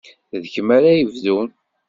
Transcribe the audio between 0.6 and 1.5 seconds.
ara yebdun.